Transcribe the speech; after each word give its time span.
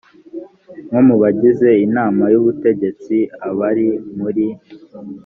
nko 0.87 0.99
mu 1.07 1.15
bagize 1.21 1.69
inama 1.85 2.23
y 2.33 2.37
ubutegetsi 2.41 3.15
abari 3.49 3.87
muri 4.19 4.45